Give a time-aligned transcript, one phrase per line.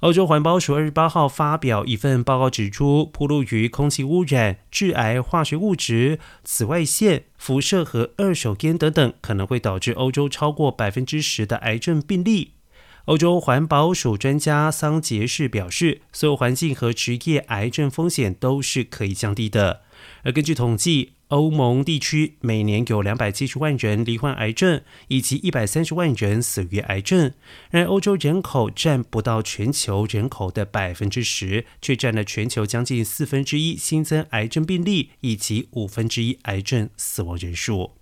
[0.00, 12.52] 欧洲环保署二十八号发表一份报告，指出，铺路于空气污染、致癌化学物质、紫外线、辐射和二手烟等等，可能会导致欧洲超过百分之十的癌症病例。
[13.06, 19.80] 欧洲环保署专家桑杰士表示，所有环境和职业癌症风险都是可以降低的。
[20.24, 27.32] 而根据统计，欧盟地区每年有两百七十万人罹患癌症，以及一百三十万人死于癌症。
[27.70, 37.92] 然而，欧洲人口占不到全球人口的百分之十，却占了全球将近四分之一新增癌症病例以及五分之一癌症死亡人数。